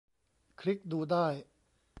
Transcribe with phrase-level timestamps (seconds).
[0.59, 1.27] คลิกดูได้